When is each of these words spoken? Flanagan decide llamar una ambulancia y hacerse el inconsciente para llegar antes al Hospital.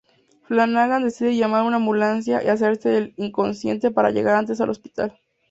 Flanagan 0.47 1.03
decide 1.03 1.37
llamar 1.37 1.61
una 1.63 1.75
ambulancia 1.75 2.41
y 2.43 2.47
hacerse 2.47 2.97
el 2.97 3.13
inconsciente 3.17 3.91
para 3.91 4.09
llegar 4.09 4.35
antes 4.35 4.59
al 4.59 4.71
Hospital. 4.71 5.19